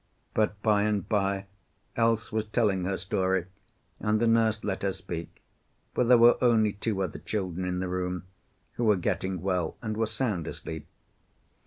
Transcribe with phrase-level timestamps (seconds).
[0.33, 1.45] But by and by
[1.95, 3.45] Else was telling her story,
[3.99, 5.43] and the nurse let her speak,
[5.93, 8.23] for there were only two other children in the room,
[8.77, 10.87] who were getting well and were sound asleep.